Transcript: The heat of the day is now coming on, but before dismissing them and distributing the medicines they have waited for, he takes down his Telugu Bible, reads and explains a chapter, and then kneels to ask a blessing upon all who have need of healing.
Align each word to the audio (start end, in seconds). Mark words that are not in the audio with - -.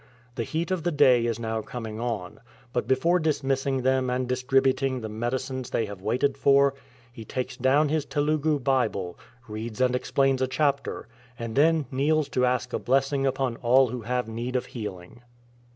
The 0.33 0.45
heat 0.45 0.71
of 0.71 0.81
the 0.81 0.91
day 0.91 1.27
is 1.27 1.37
now 1.39 1.61
coming 1.61 1.99
on, 1.99 2.39
but 2.73 2.87
before 2.87 3.19
dismissing 3.19 3.83
them 3.83 4.09
and 4.09 4.27
distributing 4.27 4.99
the 5.01 5.09
medicines 5.09 5.69
they 5.69 5.85
have 5.85 6.01
waited 6.01 6.39
for, 6.39 6.73
he 7.13 7.23
takes 7.23 7.55
down 7.55 7.89
his 7.89 8.03
Telugu 8.05 8.57
Bible, 8.57 9.15
reads 9.47 9.79
and 9.79 9.95
explains 9.95 10.41
a 10.41 10.47
chapter, 10.47 11.07
and 11.37 11.55
then 11.55 11.85
kneels 11.91 12.29
to 12.29 12.47
ask 12.47 12.73
a 12.73 12.79
blessing 12.79 13.27
upon 13.27 13.57
all 13.57 13.89
who 13.89 14.01
have 14.01 14.27
need 14.27 14.55
of 14.55 14.65
healing. 14.65 15.21